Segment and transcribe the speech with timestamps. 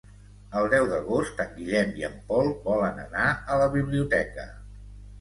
[0.61, 4.53] El deu d'agost en Guillem i en Pol volen anar a la biblioteca.